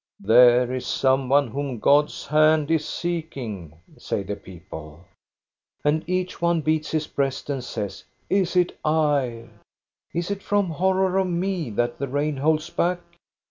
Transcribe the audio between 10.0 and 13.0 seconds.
Is it from horror of me that the rain holds back?